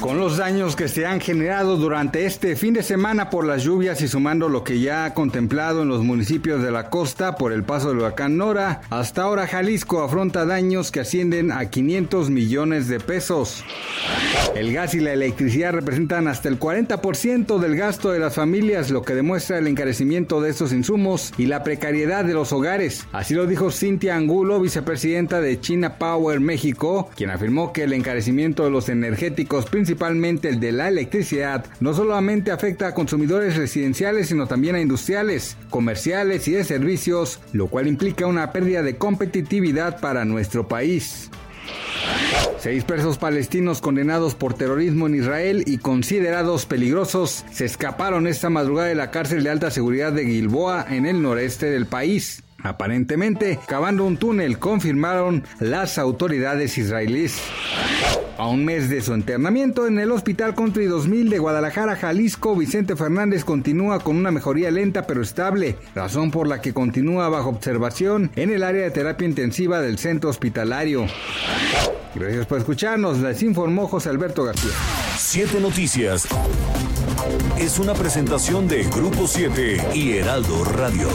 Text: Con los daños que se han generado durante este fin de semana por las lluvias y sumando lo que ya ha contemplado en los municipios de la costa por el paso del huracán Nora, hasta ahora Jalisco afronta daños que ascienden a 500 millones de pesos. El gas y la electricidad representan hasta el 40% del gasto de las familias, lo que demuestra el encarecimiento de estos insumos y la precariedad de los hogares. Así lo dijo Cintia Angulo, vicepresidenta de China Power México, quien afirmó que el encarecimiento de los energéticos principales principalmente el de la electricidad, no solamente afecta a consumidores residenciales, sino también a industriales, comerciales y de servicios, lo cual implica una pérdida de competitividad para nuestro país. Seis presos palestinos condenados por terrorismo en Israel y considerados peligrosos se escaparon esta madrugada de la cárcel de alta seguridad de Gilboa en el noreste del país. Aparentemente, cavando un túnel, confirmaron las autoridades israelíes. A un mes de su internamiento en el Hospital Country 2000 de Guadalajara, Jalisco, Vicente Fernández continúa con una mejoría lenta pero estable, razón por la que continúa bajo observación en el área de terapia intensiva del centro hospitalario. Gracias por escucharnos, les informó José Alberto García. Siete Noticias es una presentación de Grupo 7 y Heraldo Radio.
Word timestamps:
Con 0.00 0.16
los 0.16 0.38
daños 0.38 0.76
que 0.76 0.88
se 0.88 1.04
han 1.04 1.20
generado 1.20 1.76
durante 1.76 2.24
este 2.24 2.56
fin 2.56 2.72
de 2.72 2.82
semana 2.82 3.28
por 3.28 3.46
las 3.46 3.64
lluvias 3.64 4.00
y 4.00 4.08
sumando 4.08 4.48
lo 4.48 4.64
que 4.64 4.80
ya 4.80 5.04
ha 5.04 5.12
contemplado 5.12 5.82
en 5.82 5.88
los 5.88 6.02
municipios 6.02 6.62
de 6.62 6.70
la 6.70 6.88
costa 6.88 7.36
por 7.36 7.52
el 7.52 7.64
paso 7.64 7.88
del 7.88 7.98
huracán 7.98 8.38
Nora, 8.38 8.80
hasta 8.88 9.22
ahora 9.22 9.46
Jalisco 9.46 10.02
afronta 10.02 10.46
daños 10.46 10.90
que 10.90 11.00
ascienden 11.00 11.52
a 11.52 11.68
500 11.68 12.30
millones 12.30 12.88
de 12.88 12.98
pesos. 12.98 13.62
El 14.54 14.72
gas 14.72 14.94
y 14.94 15.00
la 15.00 15.12
electricidad 15.12 15.74
representan 15.74 16.28
hasta 16.28 16.48
el 16.48 16.58
40% 16.58 17.58
del 17.58 17.76
gasto 17.76 18.10
de 18.10 18.20
las 18.20 18.34
familias, 18.34 18.90
lo 18.90 19.02
que 19.02 19.14
demuestra 19.14 19.58
el 19.58 19.66
encarecimiento 19.66 20.40
de 20.40 20.48
estos 20.48 20.72
insumos 20.72 21.34
y 21.36 21.44
la 21.44 21.62
precariedad 21.62 22.24
de 22.24 22.32
los 22.32 22.54
hogares. 22.54 23.06
Así 23.12 23.34
lo 23.34 23.46
dijo 23.46 23.70
Cintia 23.70 24.16
Angulo, 24.16 24.60
vicepresidenta 24.60 25.42
de 25.42 25.60
China 25.60 25.98
Power 25.98 26.40
México, 26.40 27.10
quien 27.14 27.28
afirmó 27.28 27.74
que 27.74 27.82
el 27.82 27.92
encarecimiento 27.92 28.64
de 28.64 28.70
los 28.70 28.88
energéticos 28.88 29.66
principales 29.66 29.89
principalmente 29.90 30.48
el 30.48 30.60
de 30.60 30.70
la 30.70 30.86
electricidad, 30.86 31.64
no 31.80 31.92
solamente 31.94 32.52
afecta 32.52 32.86
a 32.86 32.94
consumidores 32.94 33.56
residenciales, 33.56 34.28
sino 34.28 34.46
también 34.46 34.76
a 34.76 34.80
industriales, 34.80 35.56
comerciales 35.68 36.46
y 36.46 36.52
de 36.52 36.62
servicios, 36.62 37.40
lo 37.52 37.66
cual 37.66 37.88
implica 37.88 38.24
una 38.28 38.52
pérdida 38.52 38.84
de 38.84 38.96
competitividad 38.96 39.98
para 39.98 40.24
nuestro 40.24 40.68
país. 40.68 41.28
Seis 42.60 42.84
presos 42.84 43.18
palestinos 43.18 43.80
condenados 43.80 44.36
por 44.36 44.54
terrorismo 44.54 45.08
en 45.08 45.16
Israel 45.16 45.64
y 45.66 45.78
considerados 45.78 46.66
peligrosos 46.66 47.44
se 47.50 47.64
escaparon 47.64 48.28
esta 48.28 48.48
madrugada 48.48 48.86
de 48.86 48.94
la 48.94 49.10
cárcel 49.10 49.42
de 49.42 49.50
alta 49.50 49.72
seguridad 49.72 50.12
de 50.12 50.24
Gilboa 50.24 50.86
en 50.88 51.04
el 51.04 51.20
noreste 51.20 51.66
del 51.66 51.86
país. 51.86 52.44
Aparentemente, 52.62 53.58
cavando 53.66 54.04
un 54.04 54.16
túnel, 54.16 54.58
confirmaron 54.58 55.44
las 55.58 55.98
autoridades 55.98 56.78
israelíes. 56.78 57.40
A 58.38 58.46
un 58.46 58.64
mes 58.64 58.88
de 58.88 59.02
su 59.02 59.14
internamiento 59.14 59.86
en 59.86 59.98
el 59.98 60.10
Hospital 60.10 60.54
Country 60.54 60.86
2000 60.86 61.28
de 61.28 61.38
Guadalajara, 61.38 61.96
Jalisco, 61.96 62.56
Vicente 62.56 62.96
Fernández 62.96 63.44
continúa 63.44 64.00
con 64.00 64.16
una 64.16 64.30
mejoría 64.30 64.70
lenta 64.70 65.06
pero 65.06 65.20
estable, 65.20 65.76
razón 65.94 66.30
por 66.30 66.46
la 66.46 66.62
que 66.62 66.72
continúa 66.72 67.28
bajo 67.28 67.50
observación 67.50 68.30
en 68.36 68.50
el 68.50 68.62
área 68.62 68.84
de 68.84 68.90
terapia 68.90 69.28
intensiva 69.28 69.80
del 69.82 69.98
centro 69.98 70.30
hospitalario. 70.30 71.06
Gracias 72.14 72.46
por 72.46 72.58
escucharnos, 72.58 73.18
les 73.18 73.42
informó 73.42 73.86
José 73.86 74.08
Alberto 74.08 74.44
García. 74.44 74.72
Siete 75.18 75.60
Noticias 75.60 76.26
es 77.58 77.78
una 77.78 77.92
presentación 77.92 78.66
de 78.68 78.84
Grupo 78.84 79.26
7 79.26 79.90
y 79.94 80.12
Heraldo 80.12 80.64
Radio. 80.64 81.08